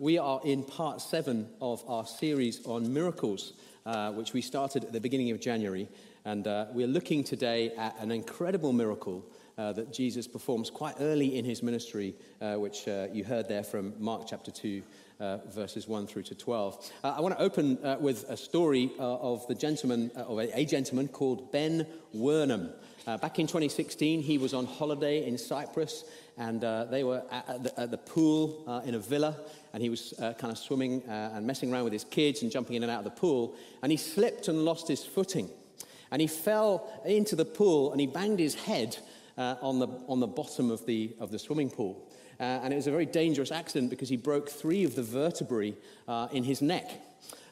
[0.00, 3.54] We are in part seven of our series on miracles,
[3.84, 5.88] uh, which we started at the beginning of January.
[6.24, 9.24] And uh, we're looking today at an incredible miracle
[9.56, 13.64] uh, that Jesus performs quite early in his ministry, uh, which uh, you heard there
[13.64, 14.84] from Mark chapter 2,
[15.20, 16.90] uh, verses 1 through to 12.
[17.04, 21.50] I want to open with a story of the gentleman, of a, a, gentleman called
[21.52, 22.70] Ben Wernham.
[23.04, 26.04] back in 2016, he was on holiday in Cyprus
[26.38, 29.36] and uh, they were at, at, the, at the, pool uh, in a villa,
[29.72, 32.52] and he was uh, kind of swimming uh, and messing around with his kids and
[32.52, 35.50] jumping in and out of the pool, and he slipped and lost his footing.
[36.10, 38.96] And he fell into the pool and he banged his head
[39.36, 42.07] uh, on, the, on the bottom of the, of the swimming pool.
[42.40, 45.74] Uh, and it was a very dangerous accident because he broke three of the vertebrae
[46.32, 46.90] in his neck.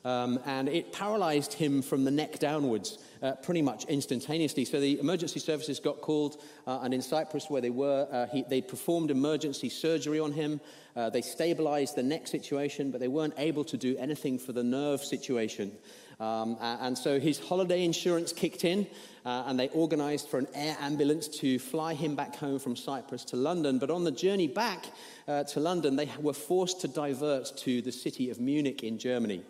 [0.06, 4.64] Um, and it paralyzed him from the neck downwards uh, pretty much instantaneously.
[4.64, 8.44] So the emergency services got called, uh, and in Cyprus, where they were, uh, he,
[8.48, 10.60] they performed emergency surgery on him.
[10.94, 14.62] Uh, they stabilized the neck situation, but they weren't able to do anything for the
[14.62, 15.72] nerve situation.
[16.19, 18.86] Um, and so his holiday insurance kicked in,
[19.27, 23.25] uh, and they organized for an air ambulance to fly him back home from Cyprus
[23.25, 23.78] to London.
[23.78, 24.86] But on the journey back
[25.28, 29.42] uh, to London, they were forced to divert to the city of Munich in Germany.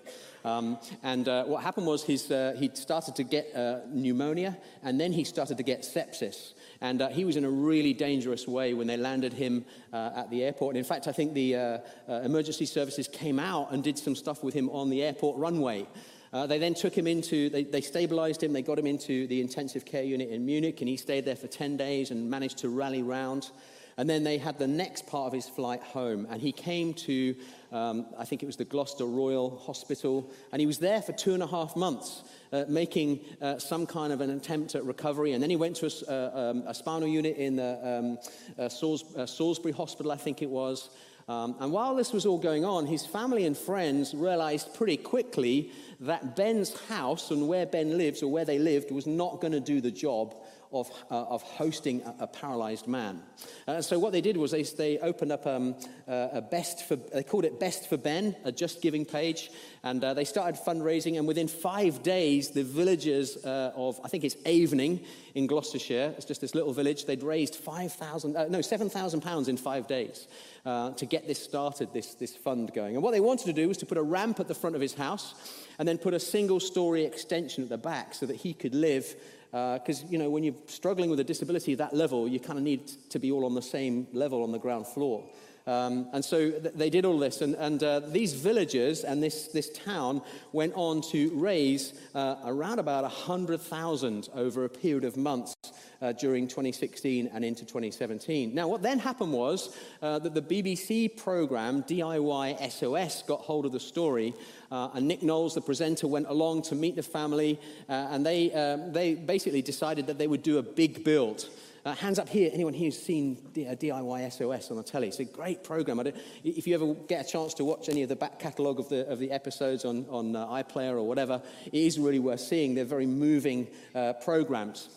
[0.45, 5.01] Um, and uh, what happened was his, uh, he started to get uh, pneumonia, and
[5.01, 6.55] then he started to get sepsis.
[6.80, 10.45] And uh, he was in a really dangerous way when they landed him at the
[10.45, 10.75] airport.
[10.75, 14.55] And in fact, I think the emergency services came out and did some stuff with
[14.55, 15.86] him on the airport runway.
[16.32, 19.84] They then took him into, they, they stabilized him, they got him into the intensive
[19.84, 23.02] care unit in Munich, and he stayed there for 10 days and managed to rally
[23.02, 23.50] round.
[23.98, 27.34] And then they had the next part of his flight home, and he came to,
[27.72, 31.33] um, I think it was the Gloucester Royal Hospital, and he was there for two
[31.33, 32.22] and a half months.
[32.52, 35.33] Uh, making uh, some kind of an attempt at recovery.
[35.33, 38.18] And then he went to a, uh, um, a spinal unit in the um,
[38.56, 40.90] uh, uh, Salisbury Hospital, I think it was.
[41.28, 45.72] Um, and while this was all going on, his family and friends realized pretty quickly
[46.00, 49.60] that Ben's house and where Ben lives, or where they lived, was not going to
[49.60, 50.36] do the job
[50.72, 53.23] of, uh, of hosting a, a paralyzed man.
[53.67, 55.74] Uh, so what they did was they, they opened up um,
[56.08, 59.51] uh, a best for, they called it Best for Ben, a just giving page,
[59.83, 61.18] and uh, they started fundraising.
[61.18, 65.05] And within five days, the villagers uh, of, I think it's Avening
[65.35, 69.57] in Gloucestershire, it's just this little village, they'd raised 5,000, uh, no, 7,000 pounds in
[69.57, 70.29] five days.
[70.64, 72.95] to get this started, this, this fund going.
[72.95, 74.83] And what they wanted to do was to put a ramp at the front of
[74.83, 75.35] his house
[75.79, 79.14] and then put a single story extension at the back so that he could live
[79.51, 82.58] because, uh, you know, when you're struggling with a disability at that level, you kind
[82.58, 85.24] of need to be all on the same level on the ground floor.
[85.66, 87.40] Um, and so th- they did all this.
[87.40, 90.22] And, and uh, these villagers and this, this town
[90.52, 95.56] went on to raise uh, around about 100,000 over a period of months
[96.02, 98.54] uh, during 2016 and into 2017.
[98.54, 103.72] Now, what then happened was uh, that the BBC program DIY SOS got hold of
[103.72, 104.34] the story,
[104.70, 108.52] uh, and Nick Knowles, the presenter, went along to meet the family, uh, and they,
[108.52, 111.48] um, they basically decided that they would do a big build.
[111.86, 115.07] Uh, hands up here, anyone who's seen DIY SOS on the telly?
[115.07, 116.01] It's a great program.
[116.42, 119.07] if you ever get a chance to watch any of the back catalogue of the,
[119.07, 122.75] of the episodes on, on uh, iPlayer or whatever, it is really worth seeing.
[122.75, 124.89] They're very moving uh, programs.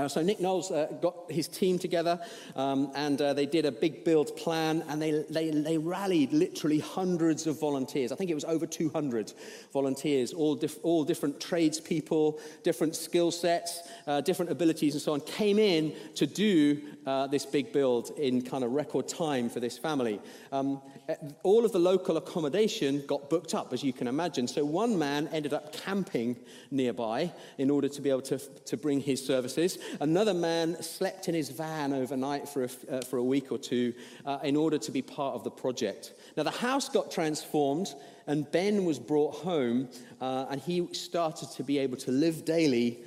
[0.00, 2.18] Uh, so Nick Knowles uh, got his team together
[2.56, 6.78] um, and uh, they did a big build plan and they, they, they, rallied literally
[6.78, 8.10] hundreds of volunteers.
[8.10, 9.34] I think it was over 200
[9.74, 15.58] volunteers, all, all different tradespeople, different skill sets, uh, different abilities and so on, came
[15.58, 20.20] in to do uh, this big build in kind of record time for this family.
[20.52, 24.46] Um, uh, all of the local accommodation got booked up, as you can imagine.
[24.46, 26.36] So one man ended up camping
[26.70, 29.78] nearby in order to be able to, to bring his services.
[30.00, 33.94] Another man slept in his van overnight for a, uh, for a week or two
[34.26, 36.12] uh, in order to be part of the project.
[36.36, 37.94] Now, the house got transformed,
[38.26, 39.88] and Ben was brought home,
[40.20, 42.98] uh, and he started to be able to live daily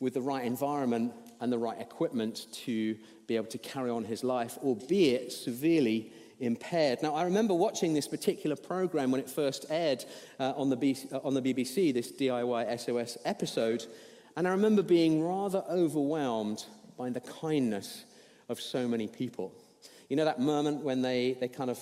[0.00, 4.22] with the right environment and the right equipment to be able to carry on his
[4.22, 7.02] life, albeit severely impaired.
[7.02, 10.04] Now, I remember watching this particular program when it first aired
[10.38, 13.84] uh, on, the B- uh, on the BBC, this DIY SOS episode,
[14.36, 16.64] and I remember being rather overwhelmed
[16.96, 18.04] by the kindness
[18.48, 19.52] of so many people.
[20.08, 21.78] You know that moment when they, they kind of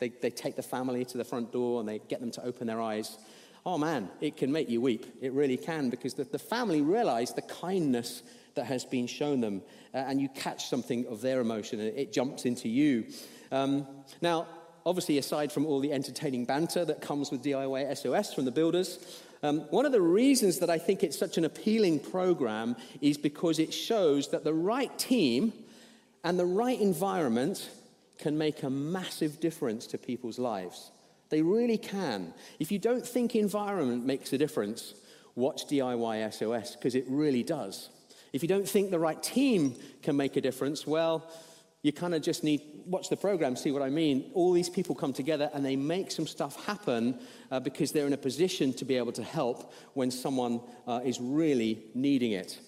[0.00, 2.66] they, they take the family to the front door and they get them to open
[2.66, 3.18] their eyes.
[3.64, 5.06] Oh man, it can make you weep.
[5.20, 8.22] It really can because the, the family realize the kindness
[8.56, 9.62] that has been shown them
[9.94, 13.06] uh, and you catch something of their emotion and it jumps into you.
[13.52, 13.86] Um,
[14.20, 14.46] now,
[14.84, 19.22] obviously, aside from all the entertaining banter that comes with DIY SOS from the builders,
[19.42, 23.58] um, one of the reasons that I think it's such an appealing program is because
[23.58, 25.52] it shows that the right team
[26.24, 27.70] and the right environment
[28.18, 30.90] can make a massive difference to people's lives.
[31.28, 32.32] They really can.
[32.58, 34.94] If you don't think environment makes a difference,
[35.34, 37.90] watch DIY SOS because it really does.
[38.36, 41.26] If you don't think the right team can make a difference, well,
[41.80, 44.30] you kind of just need watch the program see what i mean.
[44.34, 47.18] All these people come together and they make some stuff happen
[47.50, 51.18] uh, because they're in a position to be able to help when someone uh, is
[51.18, 52.58] really needing it.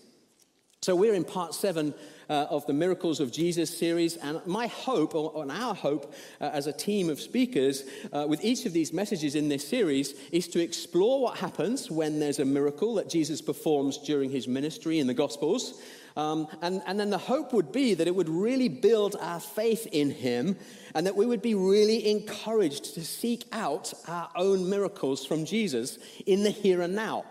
[0.80, 1.92] So we're in part seven
[2.28, 4.16] uh, of the Miracles of Jesus series.
[4.16, 8.44] And my hope, or, or our hope uh, as a team of speakers uh, with
[8.44, 12.44] each of these messages in this series, is to explore what happens when there's a
[12.44, 15.80] miracle that Jesus performs during his ministry in the Gospels.
[16.16, 19.86] Um, and, and then the hope would be that it would really build our faith
[19.92, 20.56] in him
[20.94, 25.98] and that we would be really encouraged to seek out our own miracles from Jesus
[26.26, 27.24] in the here and now.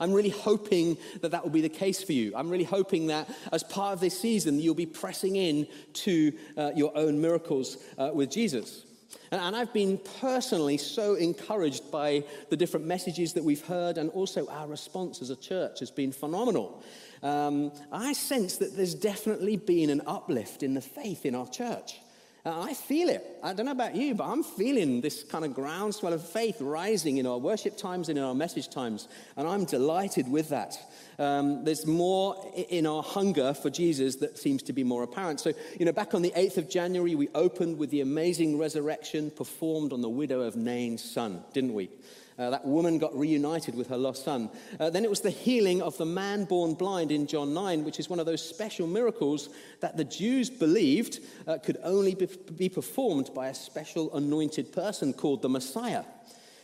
[0.00, 2.32] I'm really hoping that that will be the case for you.
[2.36, 6.72] I'm really hoping that as part of this season, you'll be pressing in to uh,
[6.74, 8.84] your own miracles uh, with Jesus.
[9.30, 14.10] And, and I've been personally so encouraged by the different messages that we've heard, and
[14.10, 16.82] also our response as a church has been phenomenal.
[17.22, 22.00] Um, I sense that there's definitely been an uplift in the faith in our church.
[22.48, 23.26] I feel it.
[23.42, 27.18] I don't know about you, but I'm feeling this kind of groundswell of faith rising
[27.18, 29.08] in our worship times and in our message times.
[29.36, 30.78] And I'm delighted with that.
[31.18, 35.40] Um, there's more in our hunger for Jesus that seems to be more apparent.
[35.40, 39.32] So, you know, back on the 8th of January, we opened with the amazing resurrection
[39.32, 41.90] performed on the widow of Nain's son, didn't we?
[42.38, 44.50] Uh, that woman got reunited with her lost son.
[44.78, 47.98] Uh, then it was the healing of the man born blind in John 9, which
[47.98, 49.48] is one of those special miracles
[49.80, 55.14] that the Jews believed uh, could only be, be performed by a special anointed person
[55.14, 56.04] called the Messiah,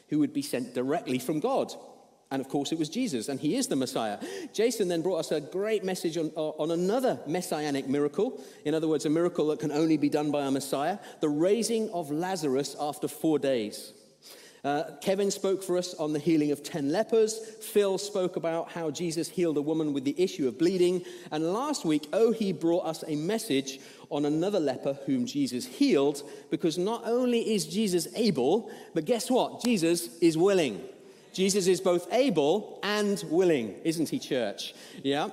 [0.08, 1.72] who would be sent directly from God.
[2.30, 4.18] And of course, it was Jesus, and he is the Messiah.
[4.52, 8.42] Jason then brought us a great message on, on another messianic miracle.
[8.66, 11.90] In other words, a miracle that can only be done by a Messiah the raising
[11.90, 13.92] of Lazarus after four days.
[14.64, 17.36] Uh, Kevin spoke for us on the healing of 10 lepers.
[17.60, 21.04] Phil spoke about how Jesus healed a woman with the issue of bleeding.
[21.32, 26.78] And last week, Ohi brought us a message on another leper whom Jesus healed because
[26.78, 29.62] not only is Jesus able, but guess what?
[29.62, 30.80] Jesus is willing.
[31.32, 34.74] Jesus is both able and willing, isn't he, church?
[35.02, 35.30] Yeah.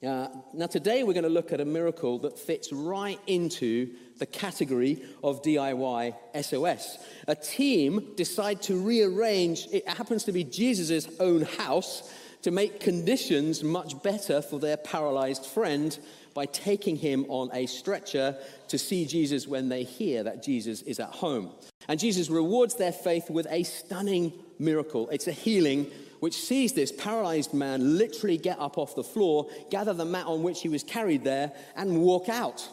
[0.00, 4.26] Uh, now, today we're going to look at a miracle that fits right into the
[4.26, 6.98] category of DIY SOS.
[7.26, 12.08] A team decide to rearrange, it happens to be Jesus' own house,
[12.42, 15.98] to make conditions much better for their paralyzed friend
[16.32, 18.36] by taking him on a stretcher
[18.68, 21.50] to see Jesus when they hear that Jesus is at home.
[21.88, 25.08] And Jesus rewards their faith with a stunning miracle.
[25.08, 25.90] It's a healing
[26.20, 30.42] which sees this paralyzed man literally get up off the floor, gather the mat on
[30.42, 32.68] which he was carried there, and walk out.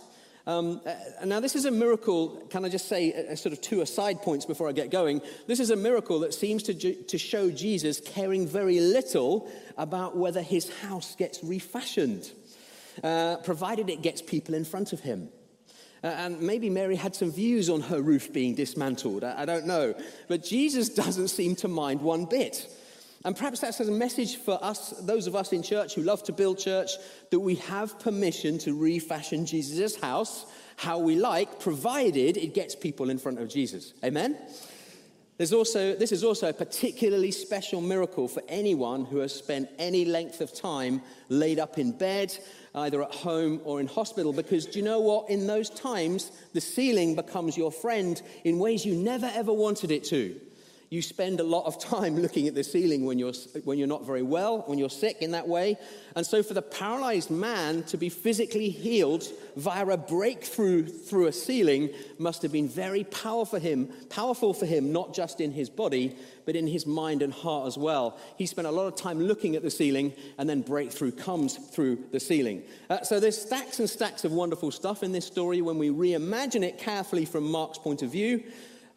[0.47, 0.93] Um, uh,
[1.25, 2.43] now, this is a miracle.
[2.51, 5.21] Can I just say, uh, sort of two aside points before I get going?
[5.47, 10.43] This is a miracle that seems to, to show Jesus caring very little about whether
[10.43, 12.31] his house gets refashioned,
[13.03, 15.29] uh, provided it gets people in front of him.
[16.03, 19.23] Uh, and maybe Mary had some views on her roof being dismantled.
[19.23, 19.95] I, I don't know.
[20.27, 22.69] But Jesus doesn't seem to mind one bit.
[23.25, 26.31] And perhaps that's a message for us, those of us in church who love to
[26.31, 26.91] build church,
[27.31, 30.45] that we have permission to refashion Jesus' house
[30.77, 33.93] how we like, provided it gets people in front of Jesus.
[34.03, 34.37] Amen?
[35.37, 40.05] There's also, this is also a particularly special miracle for anyone who has spent any
[40.05, 42.37] length of time laid up in bed,
[42.73, 45.29] either at home or in hospital, because do you know what?
[45.29, 50.03] In those times, the ceiling becomes your friend in ways you never ever wanted it
[50.05, 50.39] to.
[50.89, 54.05] You spend a lot of time looking at the ceiling when you're, when you're not
[54.05, 55.77] very well, when you're sick in that way.
[56.15, 61.33] And so, for the paralyzed man to be physically healed via a breakthrough through a
[61.33, 61.89] ceiling
[62.19, 66.15] must have been very powerful for him, powerful for him, not just in his body,
[66.45, 68.17] but in his mind and heart as well.
[68.37, 72.05] He spent a lot of time looking at the ceiling, and then breakthrough comes through
[72.11, 72.63] the ceiling.
[72.89, 76.63] Uh, so, there's stacks and stacks of wonderful stuff in this story when we reimagine
[76.63, 78.43] it carefully from Mark's point of view.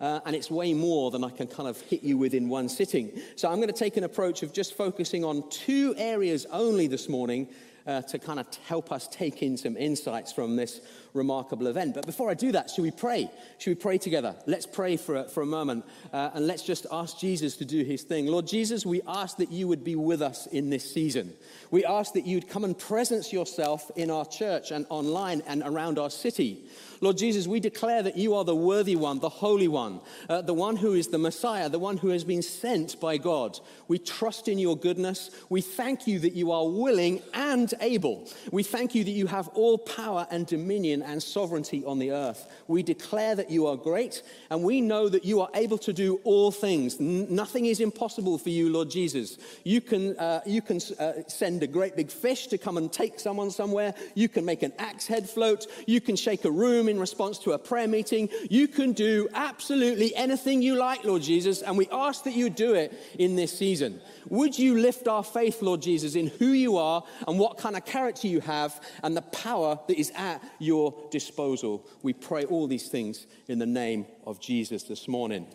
[0.00, 2.69] Uh, and it's way more than I can kind of hit you with in one
[2.69, 3.21] sitting.
[3.37, 7.09] So I'm going to take an approach of just focusing on two areas only this
[7.09, 7.49] morning
[7.88, 10.83] uh, to kind of help us take in some insights from this
[11.14, 11.95] remarkable event.
[11.95, 13.31] But before I do that, should we pray?
[13.57, 14.37] Should we pray together?
[14.47, 17.83] Let's pray for a, for a moment uh, and let's just ask Jesus to do
[17.83, 18.26] his thing.
[18.26, 21.33] Lord Jesus, we ask that you would be with us in this season.
[21.71, 25.99] We ask that you'd come and presence yourself in our church and online and around
[25.99, 26.67] our city.
[27.00, 30.55] Lord Jesus, we declare that you are the worthy one, the holy one, uh, the
[30.55, 33.59] one who is the Messiah, the one who has been sent by God.
[33.87, 35.31] We trust in your goodness.
[35.49, 38.28] We thank you that you are willing and able.
[38.50, 42.47] We thank you that you have all power and dominion and sovereignty on the earth.
[42.67, 46.21] We declare that you are great, and we know that you are able to do
[46.25, 47.00] all things.
[47.00, 49.38] N- nothing is impossible for you, Lord Jesus.
[49.64, 53.21] You can, uh, you can uh, send a great big fish to come and take
[53.21, 53.95] someone somewhere.
[54.14, 55.67] You can make an axe head float.
[55.87, 58.28] You can shake a room in response to a prayer meeting.
[58.50, 62.75] You can do absolutely anything you like, Lord Jesus, and we ask that you do
[62.75, 64.00] it in this season.
[64.28, 67.85] Would you lift our faith, Lord Jesus, in who you are and what kind of
[67.85, 71.87] character you have and the power that is at your disposal?
[72.02, 75.47] We pray all these things in the name of Jesus this morning.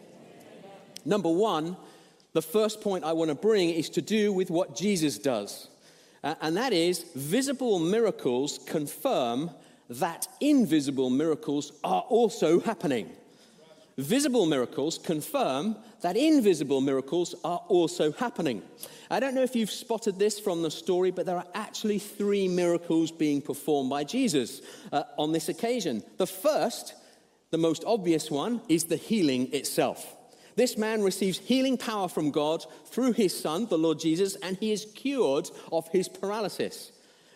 [1.06, 1.76] Number one,
[2.34, 5.68] the first point I want to bring is to do with what Jesus does.
[6.24, 9.52] Uh, and that is visible miracles confirm
[9.90, 13.10] that invisible miracles are also happening.
[13.98, 18.64] Visible miracles confirm that invisible miracles are also happening.
[19.12, 22.48] I don't know if you've spotted this from the story, but there are actually three
[22.48, 24.62] miracles being performed by Jesus
[24.92, 26.04] uh, on this occasion.
[26.18, 26.96] The first,
[27.52, 30.16] the most obvious one, is the healing itself.
[30.56, 34.72] This man receives healing power from God through his son, the Lord Jesus, and he
[34.72, 36.92] is cured of his paralysis.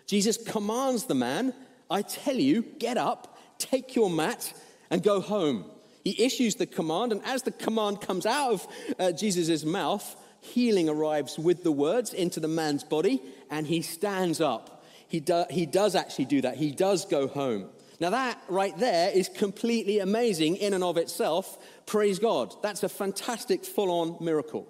[0.08, 1.54] Jesus commands the man,
[1.90, 4.54] I tell you, get up, take your mat,
[4.90, 5.66] and go home.
[6.04, 8.68] He issues the command, and as the command comes out of
[9.00, 14.40] uh, Jesus' mouth, healing arrives with the words into the man's body, and he stands
[14.40, 14.86] up.
[15.08, 16.58] He, do, he does actually do that.
[16.58, 17.70] He does go home.
[18.00, 21.58] Now, that right there is completely amazing in and of itself.
[21.86, 22.54] Praise God.
[22.62, 24.68] That's a fantastic full on miracle.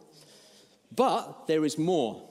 [0.96, 2.24] But there is more.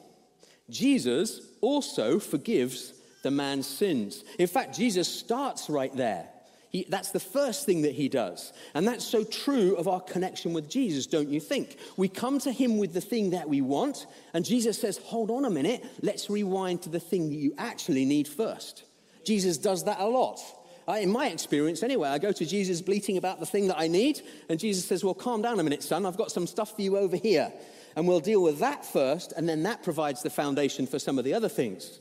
[0.70, 2.92] Jesus also forgives
[3.26, 4.22] the man's sins.
[4.38, 6.28] In fact, Jesus starts right there.
[6.70, 8.52] He, that's the first thing that he does.
[8.74, 11.76] And that's so true of our connection with Jesus, don't you think?
[11.96, 15.44] We come to him with the thing that we want, and Jesus says, Hold on
[15.44, 18.84] a minute, let's rewind to the thing that you actually need first.
[19.24, 20.38] Jesus does that a lot.
[20.86, 23.88] I, in my experience, anyway, I go to Jesus bleating about the thing that I
[23.88, 26.82] need, and Jesus says, Well, calm down a minute, son, I've got some stuff for
[26.82, 27.52] you over here.
[27.96, 31.24] And we'll deal with that first, and then that provides the foundation for some of
[31.24, 31.98] the other things.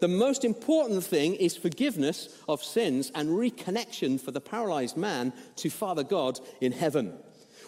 [0.00, 5.70] The most important thing is forgiveness of sins and reconnection for the paralyzed man to
[5.70, 7.14] Father God in heaven.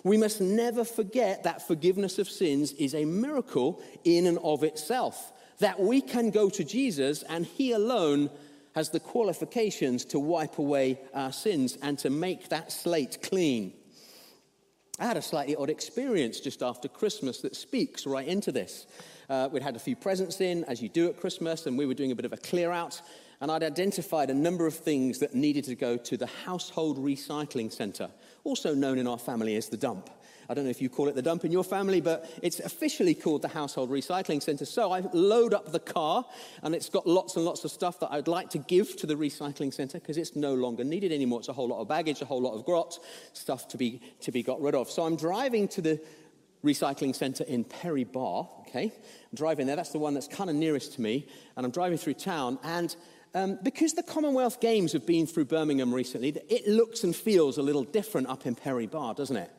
[0.04, 5.32] We must never forget that forgiveness of sins is a miracle in and of itself.
[5.58, 8.30] That we can go to Jesus and He alone
[8.74, 13.72] has the qualifications to wipe away our sins and to make that slate clean.
[14.98, 18.86] I had a slightly odd experience just after Christmas that speaks right into this.
[19.28, 21.94] Uh, we'd had a few presents in, as you do at Christmas, and we were
[21.94, 23.00] doing a bit of a clear out.
[23.40, 27.72] And I'd identified a number of things that needed to go to the household recycling
[27.72, 28.08] centre,
[28.44, 30.08] also known in our family as the dump.
[30.48, 33.14] I don't know if you call it the dump in your family, but it's officially
[33.14, 34.64] called the Household Recycling Centre.
[34.64, 36.24] So I load up the car,
[36.62, 39.16] and it's got lots and lots of stuff that I'd like to give to the
[39.16, 41.40] recycling centre because it's no longer needed anymore.
[41.40, 42.98] It's a whole lot of baggage, a whole lot of grot,
[43.32, 44.88] stuff to be, to be got rid of.
[44.88, 46.00] So I'm driving to the
[46.66, 48.48] recycling centre in Perry Barr.
[48.68, 48.84] okay?
[48.84, 51.98] I'm driving there, that's the one that's kind of nearest to me, and I'm driving
[51.98, 52.94] through town, and
[53.34, 57.62] um, because the Commonwealth Games have been through Birmingham recently, it looks and feels a
[57.62, 59.50] little different up in Perry Barr, doesn't it?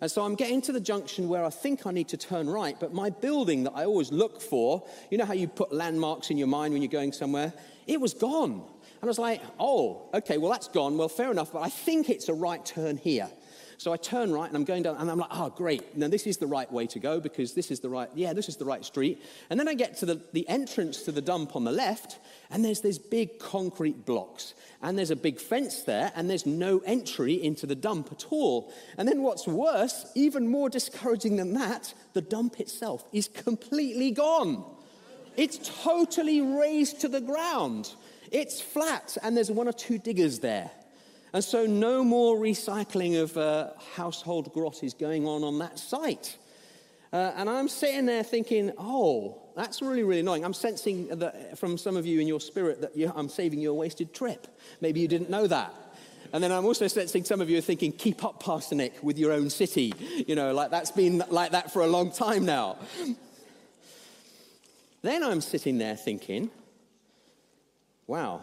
[0.00, 2.78] And so I'm getting to the junction where I think I need to turn right,
[2.78, 6.38] but my building that I always look for, you know how you put landmarks in
[6.38, 7.52] your mind when you're going somewhere?
[7.86, 8.52] It was gone.
[8.52, 10.96] And I was like, oh, okay, well, that's gone.
[10.96, 13.28] Well, fair enough, but I think it's a right turn here.
[13.78, 15.96] So I turn right and I'm going down and I'm like, oh, great.
[15.96, 18.48] Now this is the right way to go because this is the right, yeah, this
[18.48, 19.22] is the right street.
[19.50, 22.18] And then I get to the, the entrance to the dump on the left
[22.50, 24.54] and there's these big concrete blocks.
[24.82, 28.72] And there's a big fence there and there's no entry into the dump at all.
[28.96, 34.64] And then what's worse, even more discouraging than that, the dump itself is completely gone.
[35.36, 37.92] It's totally razed to the ground.
[38.32, 40.70] It's flat and there's one or two diggers there.
[41.32, 46.38] And so, no more recycling of uh, household grot is going on on that site.
[47.12, 50.44] Uh, and I'm sitting there thinking, oh, that's really, really annoying.
[50.44, 53.70] I'm sensing that from some of you in your spirit that you, I'm saving you
[53.70, 54.46] a wasted trip.
[54.80, 55.74] Maybe you didn't know that.
[56.32, 59.18] And then I'm also sensing some of you are thinking, keep up, Pastor Nick, with
[59.18, 59.94] your own city.
[60.26, 62.76] You know, like that's been like that for a long time now.
[65.02, 66.50] then I'm sitting there thinking,
[68.06, 68.42] wow,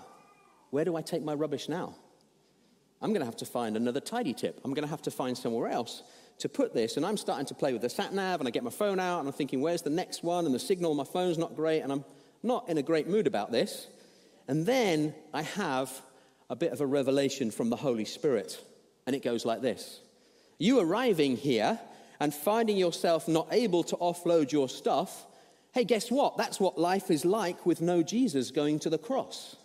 [0.72, 1.96] where do I take my rubbish now?
[3.04, 4.62] I'm going to have to find another tidy tip.
[4.64, 6.04] I'm going to have to find somewhere else
[6.40, 6.98] to put this.
[6.98, 9.20] And I'm starting to play with the sat nav, and I get my phone out,
[9.20, 10.46] and I'm thinking, where's the next one?
[10.46, 12.06] And the signal on my phone's not great, and I'm
[12.42, 13.88] not in a great mood about this.
[14.48, 16.02] And then I have
[16.50, 18.60] a bit of a revelation from the Holy Spirit.
[19.06, 20.00] And it goes like this
[20.58, 21.80] You arriving here
[22.20, 25.26] and finding yourself not able to offload your stuff,
[25.74, 26.38] hey, guess what?
[26.38, 29.58] That's what life is like with no Jesus going to the cross.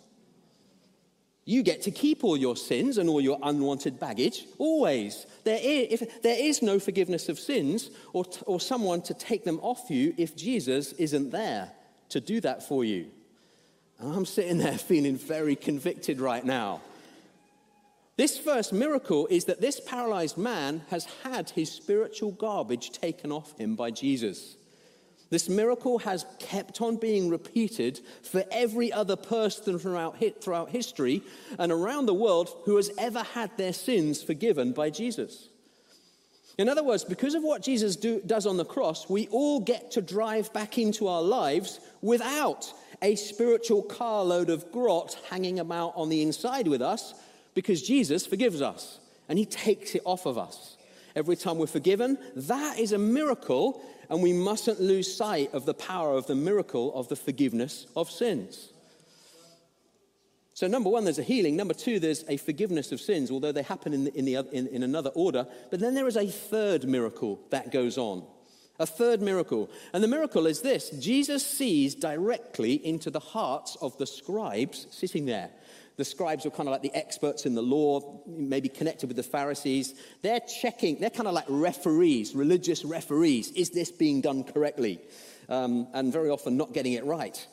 [1.45, 5.25] You get to keep all your sins and all your unwanted baggage, always.
[5.43, 9.59] There is, if, there is no forgiveness of sins or, or someone to take them
[9.61, 11.71] off you if Jesus isn't there
[12.09, 13.07] to do that for you.
[13.99, 16.81] And I'm sitting there feeling very convicted right now.
[18.19, 23.57] This first miracle is that this paralyzed man has had his spiritual garbage taken off
[23.57, 24.57] him by Jesus.
[25.29, 31.21] This miracle has kept on being repeated for every other person throughout, throughout history
[31.59, 35.49] and around the world who has ever had their sins forgiven by Jesus.
[36.57, 39.91] In other words, because of what Jesus do, does on the cross, we all get
[39.91, 46.09] to drive back into our lives without a spiritual carload of grot hanging about on
[46.09, 47.13] the inside with us
[47.53, 50.75] because Jesus forgives us and he takes it off of us.
[51.15, 55.73] Every time we're forgiven, that is a miracle and we mustn't lose sight of the
[55.73, 58.73] power of the miracle of the forgiveness of sins.
[60.59, 61.55] So, number one, there's a healing.
[61.55, 64.67] Number two, there's a forgiveness of sins, although they happen in, the, in, the, in,
[64.67, 65.47] in another order.
[65.71, 68.25] But then there is a third miracle that goes on.
[68.77, 69.69] A third miracle.
[69.93, 75.25] And the miracle is this Jesus sees directly into the hearts of the scribes sitting
[75.25, 75.49] there.
[75.99, 79.23] The scribes were kind of like the experts in the law, maybe connected with the
[79.23, 79.95] Pharisees.
[80.21, 83.51] They're checking, they're kind of like referees, religious referees.
[83.51, 85.01] Is this being done correctly?
[85.49, 87.45] Um, and very often not getting it right.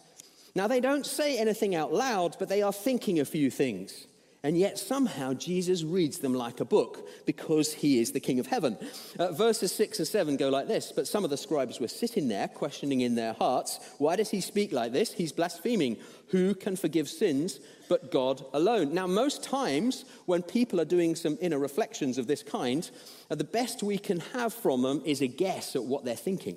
[0.55, 4.07] Now, they don't say anything out loud, but they are thinking a few things.
[4.43, 8.47] And yet, somehow, Jesus reads them like a book because he is the King of
[8.47, 8.77] heaven.
[9.19, 12.29] Uh, verses 6 and 7 go like this But some of the scribes were sitting
[12.29, 15.13] there, questioning in their hearts, Why does he speak like this?
[15.13, 15.97] He's blaspheming.
[16.29, 18.95] Who can forgive sins but God alone?
[18.95, 22.89] Now, most times when people are doing some inner reflections of this kind,
[23.31, 26.57] uh, the best we can have from them is a guess at what they're thinking.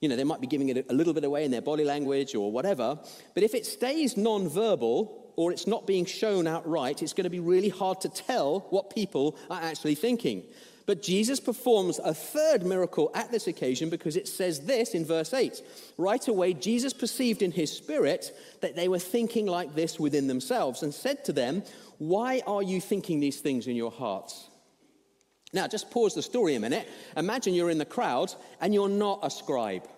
[0.00, 2.34] You know, they might be giving it a little bit away in their body language
[2.34, 2.98] or whatever,
[3.34, 7.40] but if it stays non-verbal, or it's not being shown outright, it's going to be
[7.40, 10.42] really hard to tell what people are actually thinking.
[10.86, 15.34] But Jesus performs a third miracle at this occasion because it says this in verse
[15.34, 15.60] 8.
[15.98, 20.82] Right away, Jesus perceived in his spirit that they were thinking like this within themselves
[20.82, 21.64] and said to them,
[21.98, 24.48] Why are you thinking these things in your hearts?
[25.52, 26.88] Now, just pause the story a minute.
[27.16, 29.88] Imagine you're in the crowd and you're not a scribe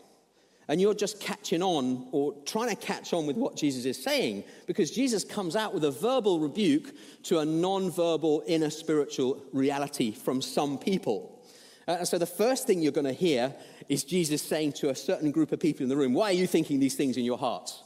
[0.68, 4.44] and you're just catching on or trying to catch on with what Jesus is saying
[4.66, 10.42] because Jesus comes out with a verbal rebuke to a non-verbal inner spiritual reality from
[10.42, 11.42] some people.
[11.88, 13.54] Uh, so the first thing you're going to hear
[13.88, 16.46] is Jesus saying to a certain group of people in the room, Why are you
[16.46, 17.82] thinking these things in your hearts?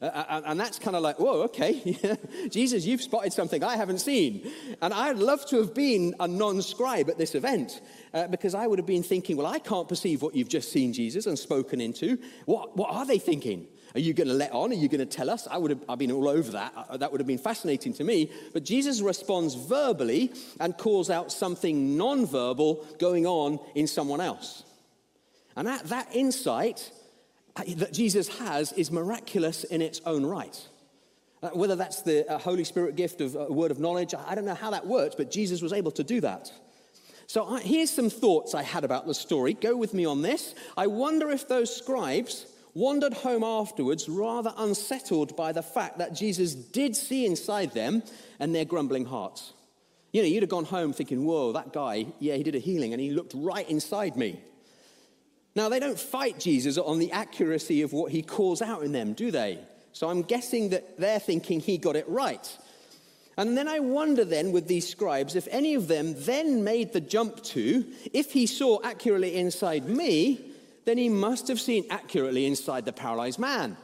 [0.00, 1.98] Uh, uh, and that's kind of like, whoa, okay.
[2.50, 4.50] Jesus, you've spotted something I haven't seen.
[4.80, 7.80] And I'd love to have been a non scribe at this event
[8.14, 10.92] uh, because I would have been thinking, well, I can't perceive what you've just seen,
[10.92, 12.18] Jesus, and spoken into.
[12.46, 13.66] What, what are they thinking?
[13.94, 14.70] Are you going to let on?
[14.70, 15.48] Are you going to tell us?
[15.50, 16.72] I would have I've been all over that.
[16.76, 18.30] Uh, that would have been fascinating to me.
[18.52, 24.62] But Jesus responds verbally and calls out something non-verbal going on in someone else.
[25.56, 26.92] And at that insight
[27.76, 30.68] that Jesus has is miraculous in its own right.
[31.42, 34.34] Uh, whether that's the uh, Holy Spirit gift of a uh, word of knowledge, I
[34.34, 36.50] don't know how that works, but Jesus was able to do that.
[37.28, 39.54] So I, here's some thoughts I had about the story.
[39.54, 40.54] Go with me on this.
[40.76, 46.54] I wonder if those scribes wandered home afterwards rather unsettled by the fact that Jesus
[46.54, 48.02] did see inside them
[48.40, 49.52] and their grumbling hearts.
[50.12, 52.92] You know, you'd have gone home thinking, whoa, that guy, yeah, he did a healing
[52.92, 54.40] and he looked right inside me.
[55.58, 59.12] Now, they don't fight Jesus on the accuracy of what he calls out in them,
[59.12, 59.58] do they?
[59.92, 62.58] So I'm guessing that they're thinking he got it right.
[63.36, 67.00] And then I wonder then with these scribes if any of them then made the
[67.00, 70.40] jump to, if he saw accurately inside me,
[70.84, 73.76] then he must have seen accurately inside the paralyzed man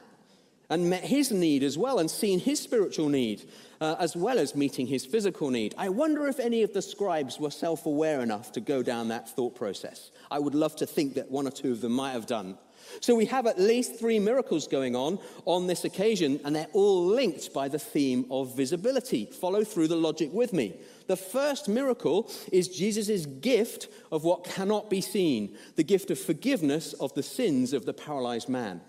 [0.70, 3.48] and met his need as well and seen his spiritual need
[3.80, 5.74] uh, as well as meeting his physical need.
[5.76, 9.28] I wonder if any of the scribes were self aware enough to go down that
[9.28, 10.10] thought process.
[10.30, 12.56] I would love to think that one or two of them might have done.
[13.00, 17.04] So we have at least three miracles going on on this occasion, and they're all
[17.06, 19.26] linked by the theme of visibility.
[19.26, 20.74] Follow through the logic with me.
[21.06, 26.92] The first miracle is Jesus' gift of what cannot be seen, the gift of forgiveness
[26.94, 28.80] of the sins of the paralyzed man.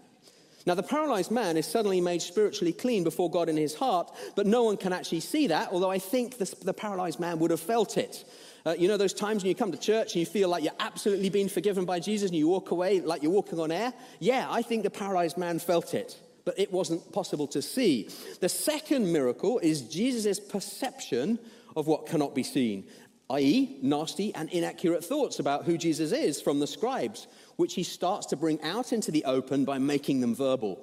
[0.66, 4.48] Now, the paralyzed man is suddenly made spiritually clean before God in his heart, but
[4.48, 7.60] no one can actually see that, although I think the, the paralyzed man would have
[7.60, 8.26] felt it.
[8.66, 10.74] Uh, you know those times when you come to church and you feel like you're
[10.80, 13.94] absolutely being forgiven by Jesus and you walk away like you're walking on air?
[14.20, 16.20] Yeah, I think the paralyzed man felt it.
[16.46, 18.10] but it wasn't possible to see.
[18.40, 21.40] The second miracle is Jesus' perception
[21.76, 22.86] of what cannot be seen,
[23.32, 28.28] i.e., nasty and inaccurate thoughts about who Jesus is from the scribes, which he starts
[28.28, 30.80] to bring out into the open by making them verbal.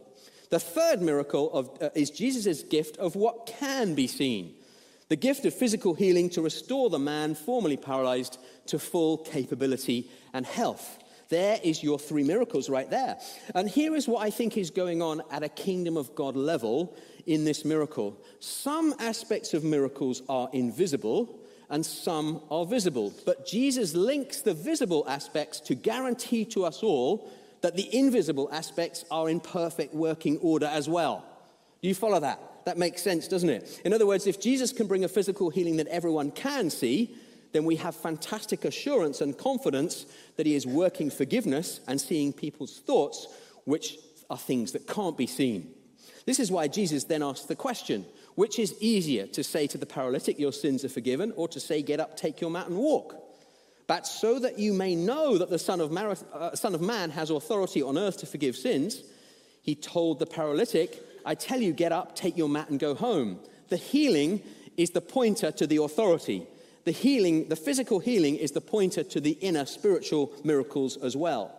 [0.51, 4.55] The third miracle of, uh, is Jesus' gift of what can be seen
[5.13, 10.47] the gift of physical healing to restore the man formerly paralyzed to full capability and
[10.47, 10.99] health.
[11.29, 13.19] There is your three miracles right there.
[13.55, 16.97] And here is what I think is going on at a kingdom of God level
[17.27, 18.17] in this miracle.
[18.41, 21.39] Some aspects of miracles are invisible
[21.73, 23.13] and some are visible.
[23.25, 27.33] But Jesus links the visible aspects to guarantee to us all
[27.63, 31.25] that the invisible aspects are in perfect working order as well.
[31.81, 32.39] You follow that?
[32.67, 33.81] That makes sense, doesn't it?
[33.87, 37.17] In other words, if Jesus can bring a physical healing that everyone can see,
[37.53, 40.05] then we have fantastic assurance and confidence
[40.37, 43.27] that he is working forgiveness and seeing people's thoughts,
[43.65, 43.97] which
[44.29, 45.73] are things that can't be seen.
[46.27, 49.87] This is why Jesus then asked the question which is easier to say to the
[49.87, 53.14] paralytic, Your sins are forgiven, or to say, Get up, take your mat, and walk?
[53.87, 57.11] But so that you may know that the Son of, Mar- uh, Son of Man
[57.11, 59.03] has authority on earth to forgive sins,
[59.62, 63.38] he told the paralytic, I tell you, get up, take your mat, and go home.
[63.68, 64.42] The healing
[64.77, 66.47] is the pointer to the authority.
[66.85, 71.57] The healing, the physical healing, is the pointer to the inner spiritual miracles as well.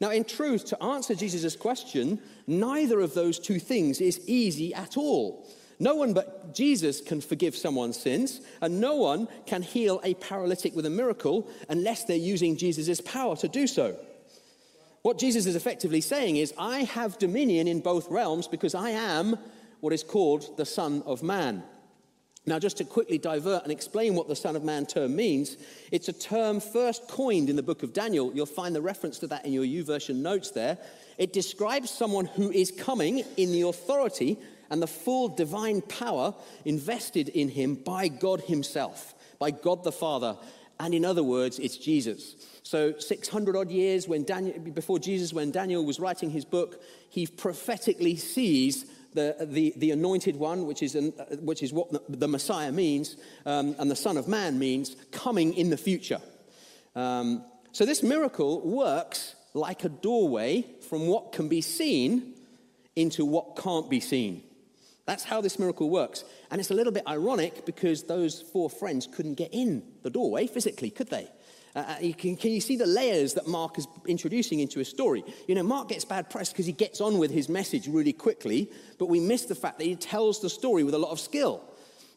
[0.00, 4.96] Now, in truth, to answer Jesus' question, neither of those two things is easy at
[4.96, 5.46] all.
[5.78, 10.74] No one but Jesus can forgive someone's sins, and no one can heal a paralytic
[10.74, 13.96] with a miracle unless they're using Jesus' power to do so.
[15.02, 19.36] What Jesus is effectively saying is, I have dominion in both realms because I am
[19.80, 21.62] what is called the Son of Man.
[22.48, 25.56] Now, just to quickly divert and explain what the Son of Man term means,
[25.92, 28.32] it's a term first coined in the book of Daniel.
[28.32, 30.78] You'll find the reference to that in your YouVersion notes there.
[31.18, 34.38] It describes someone who is coming in the authority
[34.70, 40.36] and the full divine power invested in him by God Himself, by God the Father.
[40.78, 42.34] And in other words, it's Jesus.
[42.62, 47.26] So 600 odd years when Daniel, before Jesus, when Daniel was writing his book, he
[47.26, 52.70] prophetically sees the, the, the anointed one, which is, an, which is what the, Messiah
[52.70, 56.20] means, um, and the Son of Man means, coming in the future.
[56.94, 62.34] Um, so this miracle works like a doorway from what can be seen
[62.94, 64.42] into what can't be seen.
[65.06, 66.24] That's how this miracle works.
[66.50, 70.46] And it's a little bit ironic because those four friends couldn't get in the doorway
[70.46, 71.28] physically, could they?
[71.76, 74.88] Uh, uh, you can, can you see the layers that Mark is introducing into his
[74.88, 75.22] story?
[75.46, 78.70] You know, Mark gets bad press because he gets on with his message really quickly,
[78.98, 81.62] but we miss the fact that he tells the story with a lot of skill.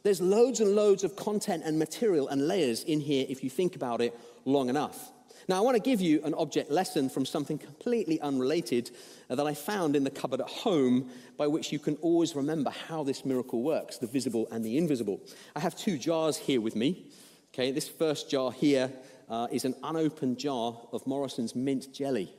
[0.03, 3.75] There's loads and loads of content and material and layers in here if you think
[3.75, 5.11] about it long enough.
[5.49, 8.91] Now, I want to give you an object lesson from something completely unrelated
[9.31, 12.69] uh, that I found in the cupboard at home, by which you can always remember
[12.69, 15.19] how this miracle works the visible and the invisible.
[15.55, 17.07] I have two jars here with me.
[17.51, 18.91] Okay, this first jar here
[19.27, 22.31] uh, is an unopened jar of Morrison's mint jelly.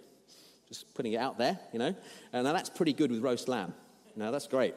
[0.69, 1.97] Just putting it out there, you know.
[2.33, 3.75] And now that's pretty good with roast lamb.
[4.15, 4.77] Now that's great.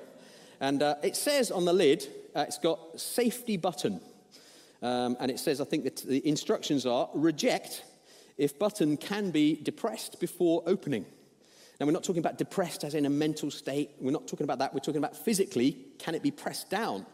[0.59, 4.01] And uh, it says on the lid, uh, it's got safety button.
[4.81, 7.83] Um, and it says, I think the instructions are reject
[8.37, 11.05] if button can be depressed before opening.
[11.79, 13.91] Now, we're not talking about depressed as in a mental state.
[13.99, 14.73] We're not talking about that.
[14.73, 17.05] We're talking about physically, can it be pressed down?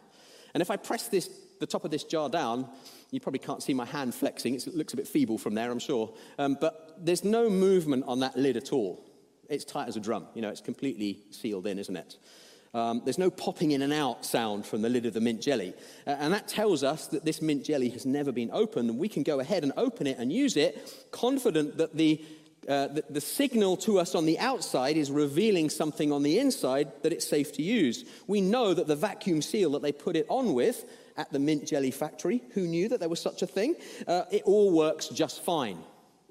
[0.54, 1.30] And if I press this,
[1.60, 2.68] the top of this jar down,
[3.10, 4.54] you probably can't see my hand flexing.
[4.54, 6.12] It looks a bit feeble from there, I'm sure.
[6.38, 9.04] Um, but there's no movement on that lid at all.
[9.48, 10.26] It's tight as a drum.
[10.34, 12.18] You know, it's completely sealed in, isn't it?
[12.72, 15.74] Um, there's no popping in and out sound from the lid of the mint jelly.
[16.06, 19.08] Uh, and that tells us that this mint jelly has never been opened, and we
[19.08, 22.24] can go ahead and open it and use it, confident that the,
[22.68, 26.92] uh, the, the signal to us on the outside is revealing something on the inside
[27.02, 28.04] that it's safe to use.
[28.28, 30.84] We know that the vacuum seal that they put it on with
[31.16, 33.74] at the mint jelly factory, who knew that there was such a thing,
[34.06, 35.78] uh, it all works just fine.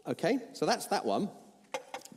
[0.08, 1.30] Okay, so that's that one.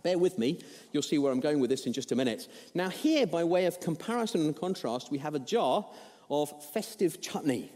[0.03, 0.59] Bear with me.
[0.93, 2.49] You'll see where I'm going with this in just a minute.
[2.75, 5.87] Now, here, by way of comparison and contrast, we have a jar
[6.31, 7.71] of festive chutney,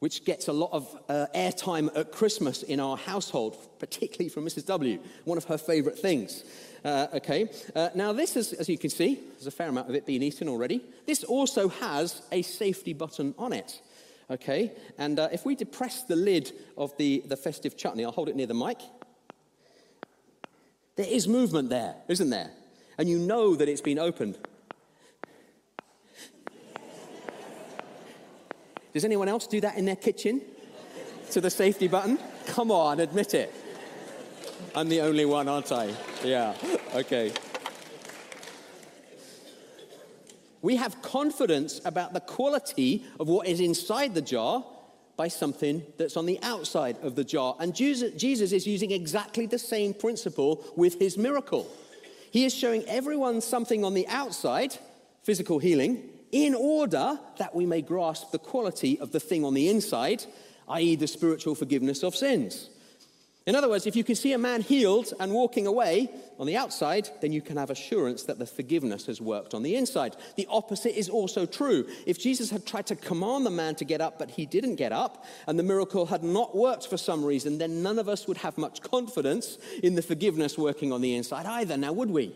[0.00, 4.66] which gets a lot of uh, airtime at Christmas in our household, particularly from Mrs.
[4.66, 6.44] W., one of her favorite things.
[6.84, 9.94] Uh, okay, uh, now this is, as you can see, there's a fair amount of
[9.94, 10.82] it being eaten already.
[11.06, 13.80] This also has a safety button on it.
[14.30, 18.28] Okay, and uh, if we depress the lid of the, the festive chutney, I'll hold
[18.28, 18.78] it near the mic.
[21.00, 22.50] There is movement there, isn't there?
[22.98, 24.36] And you know that it's been opened.
[28.92, 30.42] Does anyone else do that in their kitchen?
[31.30, 32.18] To the safety button?
[32.48, 33.50] Come on, admit it.
[34.74, 35.94] I'm the only one, aren't I?
[36.22, 36.54] Yeah,
[36.94, 37.32] okay.
[40.60, 44.62] We have confidence about the quality of what is inside the jar
[45.20, 47.54] by something that's on the outside of the jar.
[47.60, 51.70] And Jesus is using exactly the same principle with his miracle.
[52.30, 54.78] He is showing everyone something on the outside,
[55.22, 59.68] physical healing, in order that we may grasp the quality of the thing on the
[59.68, 60.24] inside,
[60.70, 62.70] i.e., the spiritual forgiveness of sins.
[63.46, 66.56] In other words, if you can see a man healed and walking away on the
[66.56, 70.14] outside, then you can have assurance that the forgiveness has worked on the inside.
[70.36, 71.88] The opposite is also true.
[72.06, 74.92] If Jesus had tried to command the man to get up, but he didn't get
[74.92, 78.36] up, and the miracle had not worked for some reason, then none of us would
[78.38, 82.34] have much confidence in the forgiveness working on the inside either, now would we?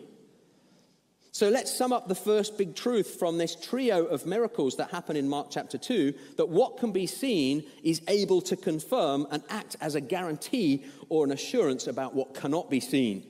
[1.34, 5.16] So let's sum up the first big truth from this trio of miracles that happen
[5.16, 9.74] in Mark chapter 2 that what can be seen is able to confirm and act
[9.80, 13.24] as a guarantee or an assurance about what cannot be seen.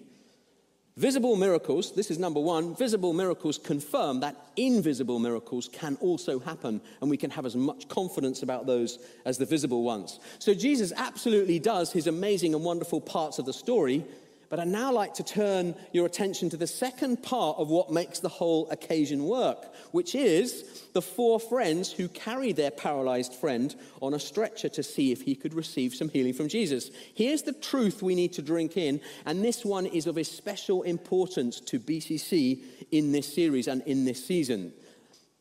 [0.98, 6.82] Visible miracles, this is number one, visible miracles confirm that invisible miracles can also happen,
[7.00, 10.20] and we can have as much confidence about those as the visible ones.
[10.38, 14.04] So Jesus absolutely does his amazing and wonderful parts of the story,
[14.48, 18.20] but I'd now like to turn your attention to the second part of what makes
[18.20, 24.14] the whole occasion work, which is the four friends who carry their paralyzed friend on
[24.14, 26.90] a stretcher to see if he could receive some healing from Jesus.
[27.14, 31.60] Here's the truth we need to drink in, and this one is of especial importance
[31.60, 34.72] to BCC in this series and in this season.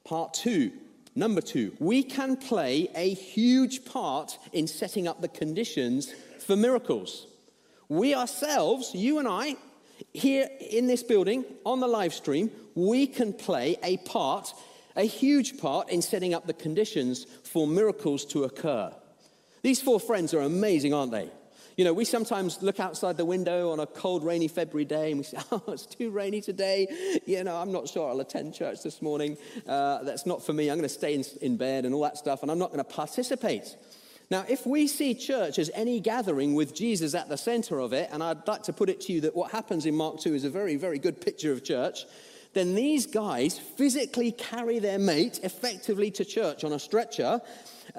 [0.03, 0.71] Part two.
[1.15, 7.27] Number two, we can play a huge part in setting up the conditions for miracles.
[7.89, 9.55] We ourselves, you and I,
[10.13, 14.53] here in this building, on the live stream, we can play a part,
[14.95, 18.93] a huge part, in setting up the conditions for miracles to occur.
[19.61, 21.29] These four friends are amazing, aren't they?
[21.77, 25.19] You know, we sometimes look outside the window on a cold, rainy February day and
[25.19, 26.87] we say, Oh, it's too rainy today.
[27.25, 29.37] You know, I'm not sure I'll attend church this morning.
[29.67, 30.69] Uh, that's not for me.
[30.69, 32.83] I'm going to stay in, in bed and all that stuff, and I'm not going
[32.83, 33.75] to participate.
[34.29, 38.09] Now, if we see church as any gathering with Jesus at the center of it,
[38.11, 40.43] and I'd like to put it to you that what happens in Mark 2 is
[40.43, 42.05] a very, very good picture of church,
[42.53, 47.41] then these guys physically carry their mate effectively to church on a stretcher.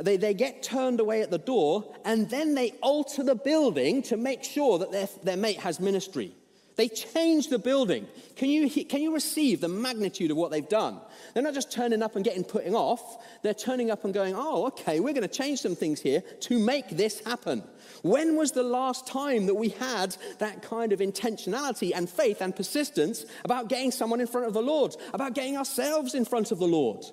[0.00, 4.16] They, they get turned away at the door, and then they alter the building to
[4.16, 6.32] make sure that their, their mate has ministry.
[6.76, 8.08] They change the building.
[8.34, 10.98] Can you, can you receive the magnitude of what they've done?
[11.32, 13.24] They're not just turning up and getting putting off.
[13.42, 16.58] They're turning up and going, oh, okay, we're going to change some things here to
[16.58, 17.62] make this happen.
[18.02, 22.54] When was the last time that we had that kind of intentionality and faith and
[22.54, 26.58] persistence about getting someone in front of the Lord, about getting ourselves in front of
[26.58, 27.04] the Lord?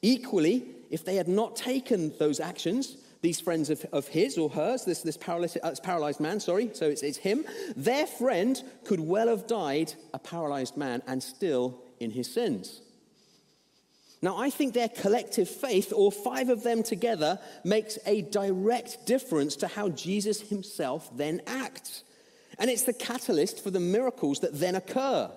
[0.00, 4.84] Equally, if they had not taken those actions, these friends of, of his or hers,
[4.84, 7.44] this, this paralyzed, uh, paralyzed man, sorry, so it's, it's him,
[7.76, 12.82] their friend could well have died a paralyzed man and still in his sins.
[14.22, 19.56] Now, I think their collective faith, or five of them together, makes a direct difference
[19.56, 22.02] to how Jesus himself then acts.
[22.58, 25.30] And it's the catalyst for the miracles that then occur.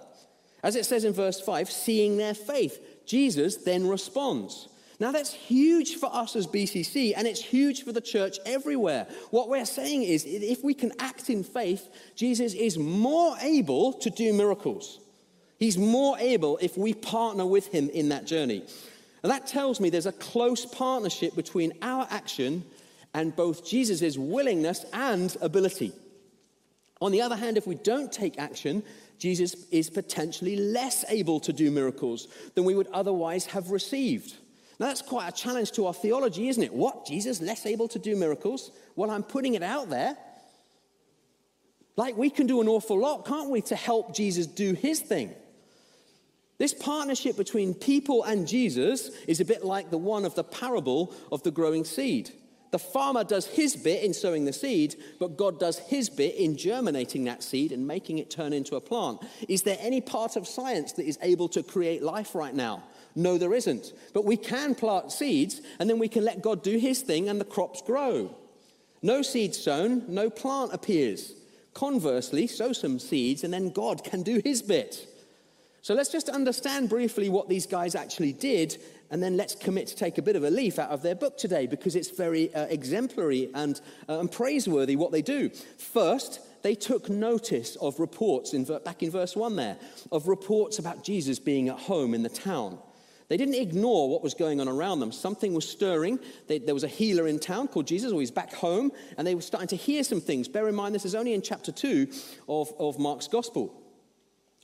[0.63, 4.69] As it says in verse 5, seeing their faith, Jesus then responds.
[4.99, 9.07] Now, that's huge for us as BCC, and it's huge for the church everywhere.
[9.31, 14.09] What we're saying is if we can act in faith, Jesus is more able to
[14.09, 14.99] do miracles.
[15.57, 18.63] He's more able if we partner with him in that journey.
[19.23, 22.65] And that tells me there's a close partnership between our action
[23.13, 25.93] and both Jesus' willingness and ability.
[27.01, 28.83] On the other hand, if we don't take action,
[29.17, 34.35] Jesus is potentially less able to do miracles than we would otherwise have received.
[34.79, 36.73] Now, that's quite a challenge to our theology, isn't it?
[36.73, 37.05] What?
[37.05, 38.71] Jesus less able to do miracles?
[38.95, 40.17] Well, I'm putting it out there.
[41.97, 45.33] Like, we can do an awful lot, can't we, to help Jesus do his thing?
[46.59, 51.13] This partnership between people and Jesus is a bit like the one of the parable
[51.29, 52.31] of the growing seed.
[52.71, 56.55] The farmer does his bit in sowing the seed, but God does his bit in
[56.55, 59.21] germinating that seed and making it turn into a plant.
[59.47, 62.83] Is there any part of science that is able to create life right now?
[63.15, 63.93] No, there isn't.
[64.13, 67.39] But we can plant seeds and then we can let God do his thing and
[67.39, 68.35] the crops grow.
[69.01, 71.33] No seed sown, no plant appears.
[71.73, 75.07] Conversely, sow some seeds and then God can do his bit.
[75.81, 78.77] So let's just understand briefly what these guys actually did,
[79.11, 81.37] and then let's commit to take a bit of a leaf out of their book
[81.37, 85.49] today because it's very uh, exemplary and, uh, and praiseworthy what they do.
[85.77, 89.77] First, they took notice of reports, in, back in verse 1 there,
[90.11, 92.77] of reports about Jesus being at home in the town.
[93.29, 95.11] They didn't ignore what was going on around them.
[95.11, 96.19] Something was stirring.
[96.47, 99.35] They, there was a healer in town called Jesus, or he's back home, and they
[99.35, 100.47] were starting to hear some things.
[100.47, 102.07] Bear in mind, this is only in chapter 2
[102.49, 103.79] of, of Mark's gospel.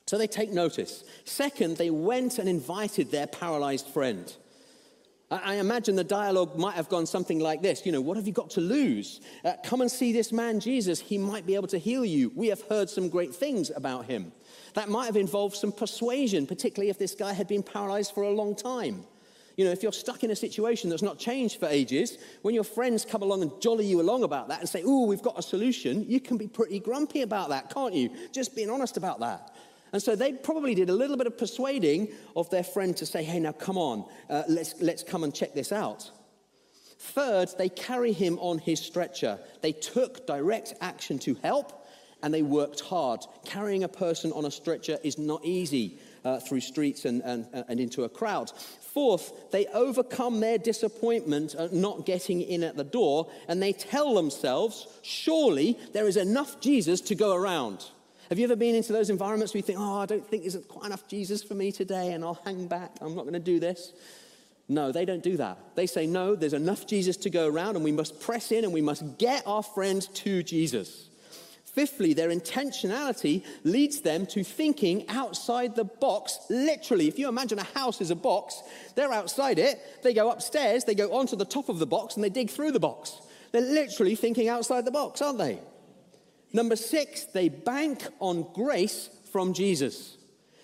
[0.08, 1.04] So they take notice.
[1.26, 4.36] Second, they went and invited their paralyzed friend.
[5.32, 8.34] I imagine the dialogue might have gone something like this You know, what have you
[8.34, 9.22] got to lose?
[9.44, 11.00] Uh, come and see this man, Jesus.
[11.00, 12.32] He might be able to heal you.
[12.36, 14.32] We have heard some great things about him.
[14.74, 18.32] That might have involved some persuasion, particularly if this guy had been paralyzed for a
[18.32, 19.06] long time.
[19.58, 22.66] You know, if you're stuck in a situation that's not changed for ages, when your
[22.66, 25.42] friends come along and jolly you along about that and say, Oh, we've got a
[25.42, 28.10] solution, you can be pretty grumpy about that, can't you?
[28.34, 29.56] Just being honest about that.
[29.94, 33.24] And so they probably did a little bit of persuading of their friend to say,
[33.24, 36.12] Hey, now come on, uh, let's, let's come and check this out.
[36.98, 39.40] Third, they carry him on his stretcher.
[39.62, 41.85] They took direct action to help
[42.26, 43.24] and they worked hard.
[43.46, 47.80] Carrying a person on a stretcher is not easy uh, through streets and, and, and
[47.80, 48.52] into a crowd.
[48.82, 54.16] Fourth, they overcome their disappointment at not getting in at the door and they tell
[54.16, 57.86] themselves, surely there is enough Jesus to go around.
[58.30, 60.58] Have you ever been into those environments where you think, oh, I don't think there's
[60.66, 63.60] quite enough Jesus for me today and I'll hang back, I'm not going to do
[63.60, 63.94] this?
[64.68, 65.60] No, they don't do that.
[65.76, 68.74] They say, no, there's enough Jesus to go around and we must press in and
[68.74, 71.10] we must get our friends to Jesus.
[71.76, 77.10] Fifthly, their intentionality leads them to thinking outside the box, literally.
[77.10, 78.64] If you imagine a house is a box,
[78.96, 82.24] they're outside it, they go upstairs, they go onto the top of the box, and
[82.24, 83.20] they dig through the box.
[83.52, 85.60] They're literally thinking outside the box, aren't they?
[86.54, 90.16] Number six, they bank on grace from Jesus.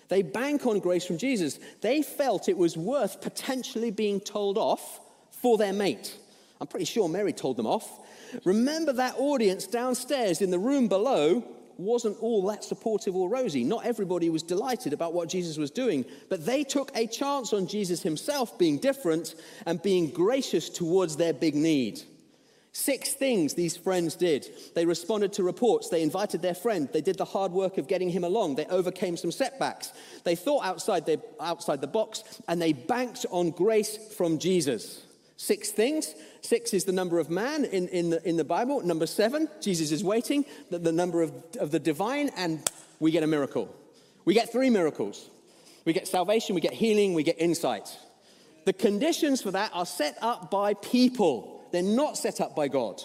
[0.08, 1.58] They bank on grace from Jesus.
[1.82, 4.98] They felt it was worth potentially being told off
[5.42, 6.16] for their mate.
[6.58, 7.86] I'm pretty sure Mary told them off.
[8.44, 11.44] Remember that audience downstairs in the room below
[11.78, 13.64] wasn't all that supportive or rosy.
[13.64, 17.66] Not everybody was delighted about what Jesus was doing, but they took a chance on
[17.66, 19.34] Jesus himself being different
[19.66, 22.02] and being gracious towards their big need.
[22.74, 24.48] Six things these friends did.
[24.74, 25.90] They responded to reports.
[25.90, 26.88] They invited their friend.
[26.90, 28.54] They did the hard work of getting him along.
[28.54, 29.92] They overcame some setbacks.
[30.24, 35.04] They thought outside the, outside the box and they banked on grace from Jesus.
[35.42, 36.14] Six things.
[36.40, 38.80] Six is the number of man in, in, the, in the Bible.
[38.80, 42.62] Number seven, Jesus is waiting, the, the number of, of the divine, and
[43.00, 43.68] we get a miracle.
[44.24, 45.28] We get three miracles.
[45.84, 47.88] We get salvation, we get healing, we get insight.
[48.66, 53.02] The conditions for that are set up by people, they're not set up by God.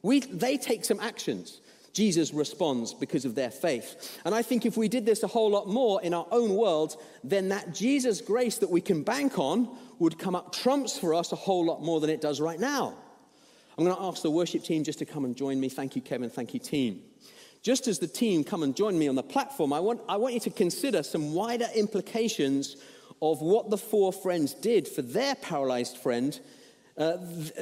[0.00, 1.60] We, they take some actions.
[1.92, 4.18] Jesus responds because of their faith.
[4.24, 6.96] And I think if we did this a whole lot more in our own world,
[7.22, 11.32] then that Jesus grace that we can bank on would come up trumps for us
[11.32, 12.94] a whole lot more than it does right now.
[13.78, 15.68] I'm going to ask the worship team just to come and join me.
[15.68, 16.30] Thank you, Kevin.
[16.30, 17.02] Thank you, team.
[17.62, 20.34] Just as the team come and join me on the platform, I want, I want
[20.34, 22.76] you to consider some wider implications
[23.20, 26.38] of what the four friends did for their paralyzed friend
[26.98, 27.18] uh,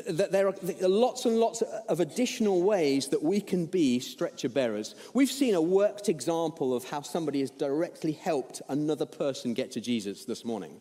[0.06, 4.94] th- there are lots and lots of additional ways that we can be stretcher bearers.
[5.12, 9.80] We've seen a worked example of how somebody has directly helped another person get to
[9.80, 10.80] Jesus this morning.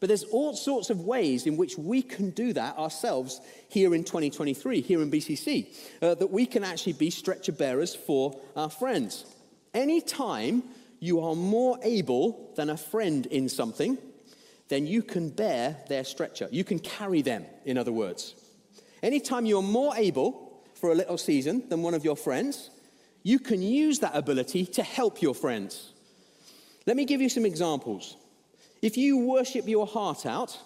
[0.00, 4.04] But there's all sorts of ways in which we can do that ourselves here in
[4.04, 5.68] 2023, here in BCC,
[6.02, 9.24] uh, that we can actually be stretcher bearers for our friends.
[9.72, 10.62] Anytime
[11.00, 13.98] you are more able than a friend in something,
[14.68, 16.48] then you can bear their stretcher.
[16.50, 18.34] You can carry them, in other words.
[19.02, 22.70] Anytime you're more able for a little season than one of your friends,
[23.22, 25.92] you can use that ability to help your friends.
[26.86, 28.16] Let me give you some examples.
[28.82, 30.58] If you worship your heart out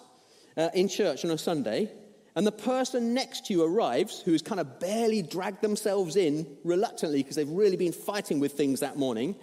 [0.57, 1.91] uh, in church on a Sunday,
[2.35, 7.21] and the person next to you arrives who's kind of barely dragged themselves in reluctantly
[7.21, 9.35] because they've really been fighting with things that morning,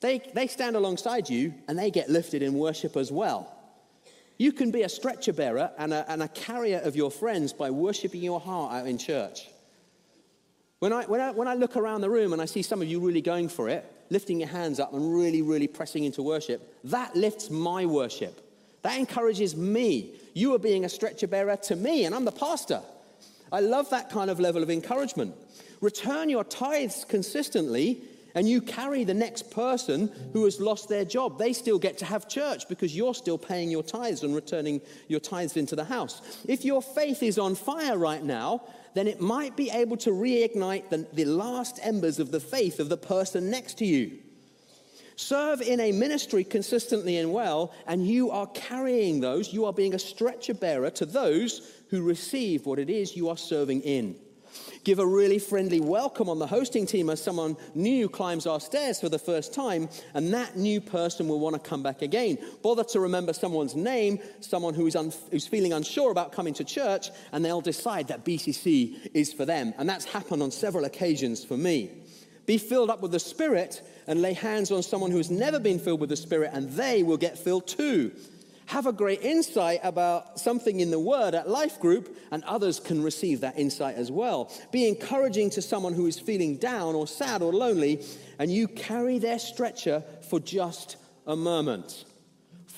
[0.00, 3.52] they, they stand alongside you and they get lifted in worship as well.
[4.38, 7.70] You can be a stretcher bearer and a, and a carrier of your friends by
[7.70, 9.48] worshiping your heart out in church.
[10.80, 12.88] When I, when, I, when I look around the room and I see some of
[12.88, 16.74] you really going for it, lifting your hands up and really, really pressing into worship,
[16.84, 18.40] that lifts my worship.
[18.82, 20.14] That encourages me.
[20.34, 22.82] You are being a stretcher bearer to me, and I'm the pastor.
[23.52, 25.34] I love that kind of level of encouragement.
[25.80, 28.02] Return your tithes consistently
[28.36, 31.38] and you carry the next person who has lost their job.
[31.38, 35.20] They still get to have church because you're still paying your tithes and returning your
[35.20, 36.20] tithes into the house.
[36.46, 38.62] If your faith is on fire right now,
[38.96, 42.88] then it might be able to reignite the, the last embers of the faith of
[42.88, 44.18] the person next to you.
[45.16, 49.52] Serve in a ministry consistently and well, and you are carrying those.
[49.52, 53.36] You are being a stretcher bearer to those who receive what it is you are
[53.36, 54.16] serving in
[54.84, 59.00] give a really friendly welcome on the hosting team as someone new climbs our stairs
[59.00, 62.38] for the first time, and that new person will want to come back again.
[62.62, 67.10] Bother to remember someone's name, someone who's, un- who's feeling unsure about coming to church,
[67.32, 69.74] and they'll decide that BCC is for them.
[69.78, 71.90] And that's happened on several occasions for me.
[72.46, 75.80] Be filled up with the Spirit and lay hands on someone who has never been
[75.80, 78.12] filled with the Spirit, and they will get filled too.
[78.66, 83.02] Have a great insight about something in the Word at Life Group, and others can
[83.02, 84.52] receive that insight as well.
[84.72, 88.04] Be encouraging to someone who is feeling down or sad or lonely,
[88.38, 90.96] and you carry their stretcher for just
[91.26, 92.04] a moment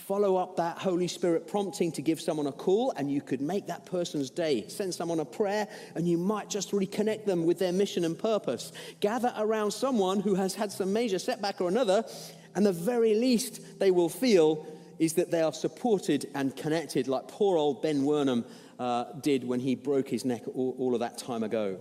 [0.08, 3.66] follow up that Holy Spirit prompting to give someone a call, and you could make
[3.66, 4.66] that person's day.
[4.66, 8.72] Send someone a prayer, and you might just reconnect them with their mission and purpose.
[9.00, 12.06] Gather around someone who has had some major setback or another,
[12.54, 14.66] and the very least they will feel
[14.98, 18.44] is that they are supported and connected, like poor old Ben Wernham
[18.78, 21.78] uh, did when he broke his neck all, all of that time ago.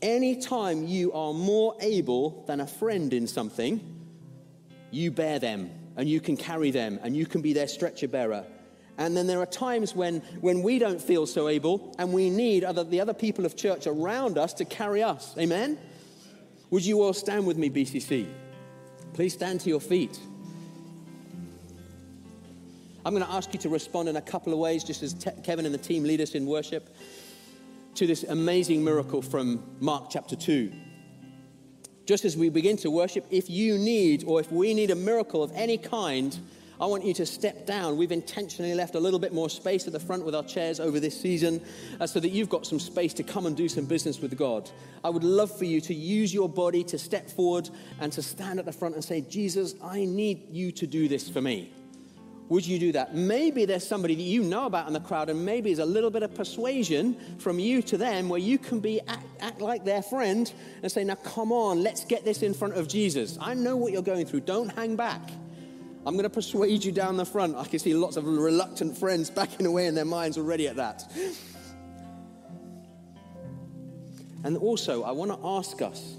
[0.00, 3.80] Anytime you are more able than a friend in something,
[4.90, 8.44] you bear them and you can carry them and you can be their stretcher bearer.
[8.96, 12.64] And then there are times when, when we don't feel so able and we need
[12.64, 15.36] other, the other people of church around us to carry us.
[15.38, 15.78] Amen?
[16.70, 18.26] Would you all stand with me, BCC?
[19.14, 20.18] Please stand to your feet.
[23.08, 25.30] I'm going to ask you to respond in a couple of ways, just as Te-
[25.42, 26.94] Kevin and the team lead us in worship,
[27.94, 30.70] to this amazing miracle from Mark chapter 2
[32.04, 35.42] just as we begin to worship, if you need or if we need a miracle
[35.42, 36.38] of any kind,
[36.80, 37.96] I want you to step down.
[37.96, 41.00] We've intentionally left a little bit more space at the front with our chairs over
[41.00, 41.62] this season
[42.00, 44.70] uh, so that you've got some space to come and do some business with God.
[45.02, 47.68] I would love for you to use your body to step forward
[48.00, 51.28] and to stand at the front and say, Jesus, I need you to do this
[51.28, 51.72] for me.
[52.48, 53.14] Would you do that?
[53.14, 56.10] Maybe there's somebody that you know about in the crowd, and maybe there's a little
[56.10, 60.02] bit of persuasion from you to them where you can be act, act like their
[60.02, 60.50] friend
[60.82, 63.36] and say, Now come on, let's get this in front of Jesus.
[63.40, 64.40] I know what you're going through.
[64.40, 65.20] Don't hang back.
[66.06, 67.54] I'm going to persuade you down the front.
[67.54, 71.04] I can see lots of reluctant friends backing away in their minds already at that.
[74.44, 76.16] And also, I want to ask us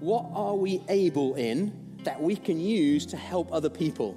[0.00, 4.16] what are we able in that we can use to help other people?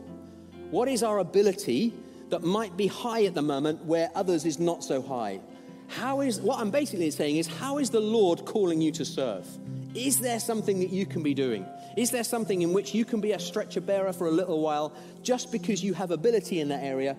[0.73, 1.93] What is our ability
[2.31, 5.39] that might be high at the moment where others is not so high?
[5.87, 9.45] How is, what I'm basically saying is, how is the Lord calling you to serve?
[9.93, 11.63] Is there something that you can be doing?
[11.95, 14.93] Is there something in which you can be a stretcher bearer for a little while
[15.21, 17.15] just because you have ability in that area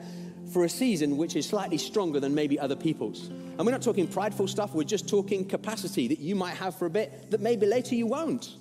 [0.52, 3.28] for a season which is slightly stronger than maybe other people's?
[3.28, 6.86] And we're not talking prideful stuff, we're just talking capacity that you might have for
[6.86, 8.56] a bit that maybe later you won't.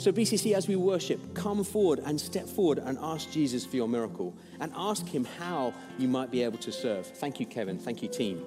[0.00, 3.86] So, BCC, as we worship, come forward and step forward and ask Jesus for your
[3.86, 7.06] miracle and ask him how you might be able to serve.
[7.06, 7.78] Thank you, Kevin.
[7.78, 8.42] Thank you, team.